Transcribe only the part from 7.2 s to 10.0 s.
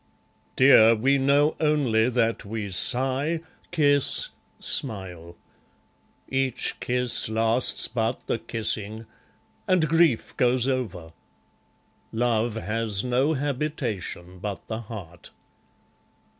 lasts but the kissing; and